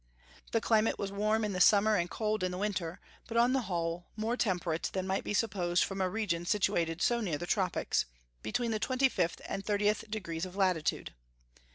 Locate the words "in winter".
2.41-2.99